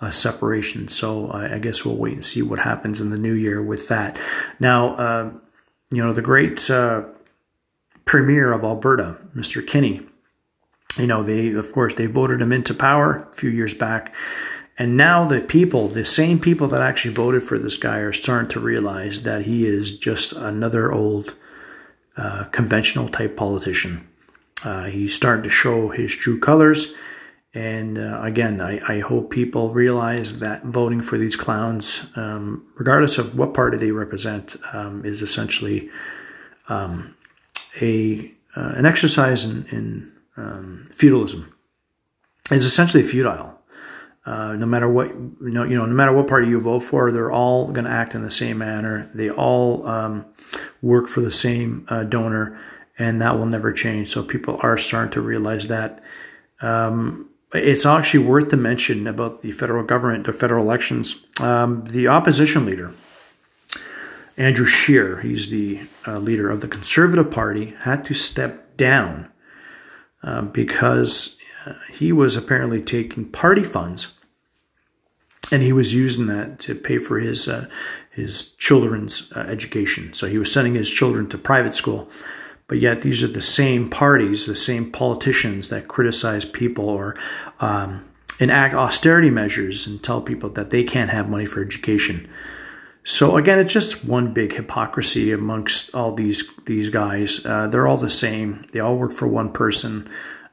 a 0.00 0.12
separation. 0.12 0.88
So 0.88 1.30
I 1.32 1.58
guess 1.58 1.84
we'll 1.84 1.96
wait 1.96 2.14
and 2.14 2.24
see 2.24 2.42
what 2.42 2.58
happens 2.58 3.00
in 3.00 3.10
the 3.10 3.18
new 3.18 3.32
year 3.32 3.62
with 3.62 3.88
that. 3.88 4.18
Now, 4.60 4.96
uh, 4.96 5.32
you 5.90 6.04
know, 6.04 6.12
the 6.12 6.22
great 6.22 6.70
uh, 6.70 7.04
premier 8.04 8.52
of 8.52 8.64
Alberta, 8.64 9.16
Mr. 9.34 9.66
Kenney, 9.66 10.06
you 10.98 11.06
know, 11.06 11.22
they, 11.22 11.52
of 11.52 11.72
course, 11.72 11.94
they 11.94 12.06
voted 12.06 12.40
him 12.40 12.52
into 12.52 12.74
power 12.74 13.28
a 13.30 13.34
few 13.34 13.50
years 13.50 13.74
back. 13.74 14.14
And 14.76 14.96
now 14.96 15.26
the 15.26 15.40
people, 15.40 15.88
the 15.88 16.04
same 16.04 16.38
people 16.40 16.66
that 16.68 16.82
actually 16.82 17.14
voted 17.14 17.42
for 17.42 17.58
this 17.58 17.76
guy, 17.76 17.98
are 17.98 18.12
starting 18.12 18.50
to 18.50 18.60
realize 18.60 19.22
that 19.22 19.42
he 19.42 19.66
is 19.66 19.96
just 19.96 20.32
another 20.32 20.92
old 20.92 21.34
uh, 22.16 22.44
conventional 22.44 23.08
type 23.08 23.36
politician. 23.36 24.06
Uh, 24.64 24.84
he's 24.84 25.14
starting 25.14 25.42
to 25.42 25.50
show 25.50 25.88
his 25.88 26.14
true 26.14 26.38
colors. 26.38 26.94
And 27.52 27.98
uh, 27.98 28.20
again, 28.22 28.60
I, 28.60 28.80
I, 28.88 29.00
hope 29.00 29.30
people 29.30 29.70
realize 29.70 30.40
that 30.40 30.64
voting 30.64 31.02
for 31.02 31.18
these 31.18 31.36
clowns, 31.36 32.04
um, 32.16 32.66
regardless 32.76 33.16
of 33.16 33.38
what 33.38 33.54
party 33.54 33.76
they 33.76 33.92
represent, 33.92 34.56
um, 34.72 35.04
is 35.04 35.22
essentially 35.22 35.88
um, 36.68 37.14
a 37.80 38.32
uh, 38.56 38.72
an 38.76 38.86
exercise 38.86 39.44
in, 39.44 39.66
in 39.66 40.12
um, 40.36 40.88
feudalism. 40.92 41.52
It's 42.50 42.64
essentially 42.64 43.02
futile. 43.02 43.53
Uh, 44.26 44.54
no 44.54 44.64
matter 44.64 44.88
what 44.88 45.14
know, 45.40 45.64
you 45.64 45.76
know, 45.76 45.84
no 45.84 45.94
matter 45.94 46.12
what 46.12 46.26
party 46.26 46.48
you 46.48 46.58
vote 46.58 46.80
for, 46.80 47.12
they're 47.12 47.30
all 47.32 47.70
going 47.72 47.84
to 47.84 47.90
act 47.90 48.14
in 48.14 48.22
the 48.22 48.30
same 48.30 48.58
manner. 48.58 49.10
They 49.14 49.30
all 49.30 49.86
um, 49.86 50.24
work 50.80 51.08
for 51.08 51.20
the 51.20 51.30
same 51.30 51.84
uh, 51.88 52.04
donor, 52.04 52.58
and 52.98 53.20
that 53.20 53.38
will 53.38 53.46
never 53.46 53.70
change. 53.72 54.08
So 54.08 54.22
people 54.22 54.58
are 54.62 54.78
starting 54.78 55.12
to 55.12 55.20
realize 55.20 55.68
that. 55.68 56.02
Um, 56.62 57.28
it's 57.52 57.86
actually 57.86 58.24
worth 58.24 58.48
to 58.48 58.56
mention 58.56 59.06
about 59.06 59.42
the 59.42 59.52
federal 59.52 59.84
government, 59.84 60.26
the 60.26 60.32
federal 60.32 60.64
elections. 60.64 61.24
Um, 61.40 61.84
the 61.84 62.08
opposition 62.08 62.66
leader, 62.66 62.92
Andrew 64.36 64.66
Scheer, 64.66 65.20
he's 65.20 65.50
the 65.50 65.82
uh, 66.06 66.18
leader 66.18 66.50
of 66.50 66.62
the 66.62 66.68
Conservative 66.68 67.30
Party, 67.30 67.76
had 67.80 68.04
to 68.06 68.14
step 68.14 68.76
down 68.76 69.30
uh, 70.24 70.42
because 70.42 71.38
uh, 71.66 71.72
he 71.92 72.12
was 72.12 72.36
apparently 72.36 72.82
taking 72.82 73.26
party 73.26 73.64
funds 73.64 74.14
and 75.52 75.62
he 75.62 75.72
was 75.72 75.94
using 75.94 76.26
that 76.26 76.58
to 76.60 76.74
pay 76.74 76.98
for 76.98 77.18
his 77.18 77.48
uh, 77.48 77.68
his 78.10 78.54
children's 78.54 79.32
uh, 79.32 79.40
education. 79.40 80.14
So 80.14 80.26
he 80.26 80.38
was 80.38 80.52
sending 80.52 80.74
his 80.74 80.90
children 80.90 81.28
to 81.30 81.38
private 81.38 81.74
school, 81.74 82.08
but 82.68 82.78
yet 82.78 83.02
these 83.02 83.22
are 83.22 83.28
the 83.28 83.42
same 83.42 83.90
parties, 83.90 84.46
the 84.46 84.56
same 84.56 84.90
politicians 84.90 85.68
that 85.68 85.88
criticize 85.88 86.44
people 86.44 86.88
or 86.88 87.16
um, 87.60 88.08
enact 88.40 88.74
austerity 88.74 89.30
measures 89.30 89.86
and 89.86 90.02
tell 90.02 90.20
people 90.20 90.50
that 90.50 90.70
they 90.70 90.84
can't 90.84 91.10
have 91.10 91.28
money 91.28 91.46
for 91.46 91.62
education. 91.62 92.28
So 93.06 93.36
again, 93.36 93.58
it's 93.58 93.72
just 93.72 94.04
one 94.04 94.32
big 94.32 94.54
hypocrisy 94.54 95.30
amongst 95.32 95.94
all 95.94 96.14
these 96.14 96.50
these 96.64 96.88
guys. 96.88 97.44
Uh, 97.44 97.66
they're 97.66 97.86
all 97.86 97.98
the 97.98 98.08
same. 98.08 98.64
They 98.72 98.80
all 98.80 98.96
work 98.96 99.12
for 99.12 99.28
one 99.28 99.52
person 99.52 100.08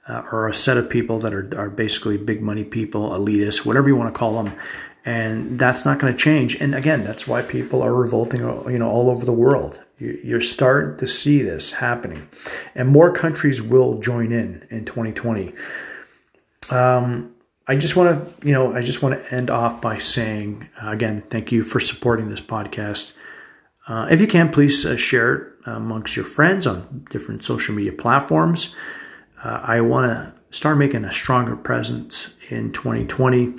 uh, 0.07 0.23
or 0.31 0.47
a 0.47 0.53
set 0.53 0.77
of 0.77 0.89
people 0.89 1.19
that 1.19 1.33
are, 1.33 1.49
are 1.57 1.69
basically 1.69 2.17
big 2.17 2.41
money 2.41 2.63
people, 2.63 3.11
elitists, 3.11 3.65
whatever 3.65 3.87
you 3.87 3.95
want 3.95 4.13
to 4.13 4.17
call 4.17 4.43
them. 4.43 4.53
and 5.03 5.57
that's 5.57 5.83
not 5.83 5.97
going 5.97 6.13
to 6.13 6.17
change. 6.19 6.55
And 6.55 6.75
again, 6.75 7.03
that's 7.03 7.27
why 7.27 7.41
people 7.41 7.81
are 7.81 7.93
revolting, 7.93 8.41
you 8.41 8.77
know, 8.77 8.89
all 8.89 9.09
over 9.09 9.25
the 9.25 9.33
world. 9.33 9.79
You're 9.97 10.41
starting 10.41 10.97
to 10.97 11.07
see 11.07 11.41
this 11.41 11.71
happening, 11.73 12.27
and 12.73 12.89
more 12.89 13.13
countries 13.13 13.61
will 13.61 13.99
join 13.99 14.31
in 14.31 14.65
in 14.71 14.85
2020. 14.85 15.53
Um, 16.71 17.35
I 17.67 17.75
just 17.75 17.95
want 17.95 18.41
to, 18.41 18.47
you 18.47 18.53
know, 18.53 18.73
I 18.73 18.81
just 18.81 19.03
want 19.03 19.15
to 19.15 19.33
end 19.33 19.49
off 19.49 19.79
by 19.79 19.97
saying 19.99 20.67
again, 20.81 21.23
thank 21.29 21.51
you 21.51 21.63
for 21.63 21.79
supporting 21.79 22.29
this 22.29 22.41
podcast. 22.41 23.15
Uh, 23.87 24.07
if 24.09 24.21
you 24.21 24.27
can, 24.27 24.49
please 24.49 24.85
uh, 24.85 24.97
share 24.97 25.35
it 25.35 25.53
amongst 25.65 26.15
your 26.15 26.25
friends 26.25 26.65
on 26.65 27.05
different 27.09 27.43
social 27.43 27.75
media 27.75 27.93
platforms. 27.93 28.75
Uh, 29.43 29.59
I 29.63 29.81
want 29.81 30.11
to 30.11 30.33
start 30.55 30.77
making 30.77 31.05
a 31.05 31.11
stronger 31.11 31.55
presence 31.55 32.33
in 32.49 32.71
2020 32.71 33.53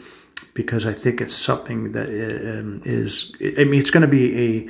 because 0.55 0.87
I 0.87 0.93
think 0.93 1.21
it's 1.21 1.35
something 1.35 1.93
that 1.93 2.09
um, 2.09 2.83
is. 2.85 3.35
I 3.41 3.65
mean, 3.65 3.81
it's 3.81 3.91
going 3.91 4.03
to 4.03 4.09
be 4.09 4.69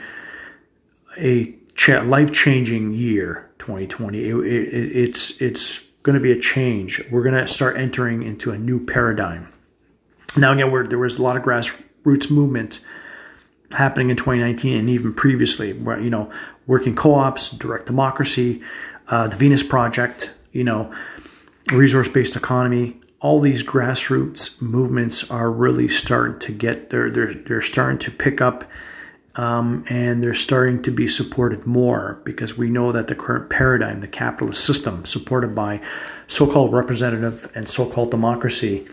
a 1.18 1.56
a 1.96 2.02
life 2.04 2.32
changing 2.32 2.92
year. 2.92 3.52
2020. 3.62 4.18
It, 4.18 4.34
it, 4.34 4.96
it's 4.96 5.40
it's 5.40 5.78
going 6.02 6.14
to 6.14 6.20
be 6.20 6.32
a 6.32 6.38
change. 6.38 7.00
We're 7.10 7.22
going 7.22 7.36
to 7.36 7.46
start 7.46 7.76
entering 7.76 8.22
into 8.24 8.50
a 8.50 8.58
new 8.58 8.84
paradigm. 8.84 9.52
Now, 10.36 10.52
again, 10.52 10.88
there 10.88 10.98
was 10.98 11.18
a 11.18 11.22
lot 11.22 11.36
of 11.36 11.44
grassroots 11.44 12.30
movement 12.30 12.84
happening 13.70 14.10
in 14.10 14.16
2019 14.16 14.76
and 14.76 14.88
even 14.88 15.14
previously, 15.14 15.72
where 15.72 16.00
you 16.00 16.10
know, 16.10 16.32
working 16.66 16.96
co-ops, 16.96 17.50
direct 17.50 17.86
democracy, 17.86 18.62
uh, 19.08 19.28
the 19.28 19.36
Venus 19.36 19.62
Project, 19.62 20.32
you 20.52 20.64
know, 20.64 20.94
resource-based 21.72 22.36
economy, 22.36 22.96
all 23.20 23.40
these 23.40 23.62
grassroots 23.62 24.60
movements 24.60 25.30
are 25.30 25.50
really 25.50 25.88
starting 25.88 26.38
to 26.40 26.52
get 26.52 26.90
they're 26.90 27.10
they're 27.10 27.34
they're 27.34 27.60
starting 27.60 27.98
to 27.98 28.10
pick 28.10 28.40
up 28.40 28.64
um, 29.34 29.84
and 29.88 30.22
they're 30.22 30.34
starting 30.34 30.82
to 30.82 30.90
be 30.90 31.08
supported 31.08 31.66
more 31.66 32.20
because 32.24 32.58
we 32.58 32.68
know 32.68 32.92
that 32.92 33.06
the 33.06 33.14
current 33.14 33.48
paradigm, 33.48 34.00
the 34.00 34.08
capitalist 34.08 34.64
system, 34.64 35.06
supported 35.06 35.54
by 35.54 35.80
so-called 36.26 36.72
representative 36.72 37.50
and 37.54 37.68
so-called 37.68 38.10
democracy, 38.10 38.86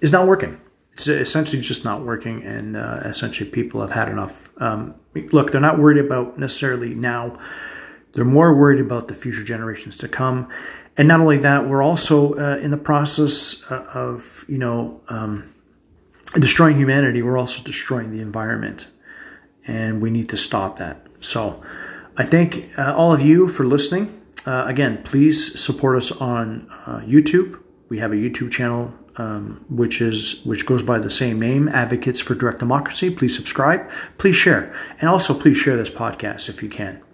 is 0.00 0.12
not 0.12 0.26
working. 0.28 0.60
It's 0.92 1.08
essentially 1.08 1.60
just 1.60 1.84
not 1.84 2.02
working, 2.02 2.42
and 2.42 2.76
uh, 2.76 3.00
essentially 3.04 3.50
people 3.50 3.80
have 3.80 3.90
had 3.90 4.08
enough. 4.08 4.48
Um, 4.58 4.94
look, 5.32 5.50
they're 5.50 5.60
not 5.60 5.78
worried 5.78 5.98
about 5.98 6.38
necessarily 6.38 6.94
now; 6.94 7.38
they're 8.16 8.24
more 8.24 8.52
worried 8.52 8.80
about 8.80 9.06
the 9.06 9.14
future 9.14 9.44
generations 9.44 9.96
to 9.98 10.08
come 10.08 10.48
and 10.96 11.08
not 11.08 11.20
only 11.20 11.38
that, 11.38 11.68
we're 11.68 11.82
also 11.82 12.34
uh, 12.34 12.56
in 12.56 12.70
the 12.70 12.76
process 12.76 13.62
uh, 13.70 13.86
of, 13.92 14.44
you 14.48 14.58
know, 14.58 15.00
um, 15.08 15.52
destroying 16.34 16.76
humanity. 16.76 17.22
We're 17.22 17.38
also 17.38 17.62
destroying 17.62 18.12
the 18.12 18.20
environment, 18.20 18.88
and 19.66 20.00
we 20.00 20.10
need 20.10 20.30
to 20.30 20.36
stop 20.36 20.78
that. 20.78 21.06
So, 21.20 21.62
I 22.16 22.24
thank 22.24 22.70
uh, 22.78 22.94
all 22.96 23.12
of 23.12 23.20
you 23.20 23.46
for 23.48 23.66
listening. 23.66 24.22
Uh, 24.46 24.64
again, 24.66 25.02
please 25.02 25.60
support 25.60 25.98
us 25.98 26.12
on 26.12 26.70
uh, 26.86 27.00
YouTube. 27.00 27.60
We 27.90 27.98
have 27.98 28.12
a 28.12 28.16
YouTube 28.16 28.50
channel 28.50 28.94
um, 29.18 29.64
which 29.70 30.02
is 30.02 30.44
which 30.44 30.66
goes 30.66 30.82
by 30.82 30.98
the 30.98 31.08
same 31.08 31.40
name, 31.40 31.68
Advocates 31.68 32.20
for 32.20 32.34
Direct 32.34 32.58
Democracy. 32.58 33.08
Please 33.08 33.34
subscribe. 33.34 33.90
Please 34.18 34.36
share, 34.36 34.74
and 35.00 35.08
also 35.08 35.32
please 35.32 35.56
share 35.56 35.76
this 35.76 35.88
podcast 35.88 36.50
if 36.50 36.62
you 36.62 36.68
can. 36.68 37.05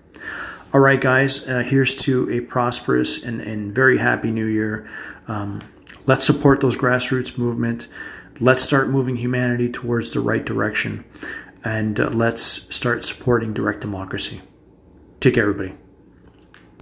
All 0.74 0.80
right, 0.80 1.00
guys, 1.00 1.46
uh, 1.46 1.58
here's 1.58 1.94
to 1.96 2.30
a 2.30 2.40
prosperous 2.40 3.22
and, 3.22 3.42
and 3.42 3.74
very 3.74 3.98
happy 3.98 4.30
new 4.30 4.46
year. 4.46 4.88
Um, 5.28 5.60
let's 6.06 6.24
support 6.24 6.62
those 6.62 6.78
grassroots 6.78 7.36
movement. 7.36 7.88
Let's 8.40 8.64
start 8.64 8.88
moving 8.88 9.16
humanity 9.16 9.70
towards 9.70 10.12
the 10.12 10.20
right 10.20 10.42
direction. 10.42 11.04
And 11.62 12.00
uh, 12.00 12.08
let's 12.14 12.74
start 12.74 13.04
supporting 13.04 13.52
direct 13.52 13.80
democracy. 13.80 14.40
Take 15.20 15.34
care, 15.34 15.42
everybody. 15.42 15.81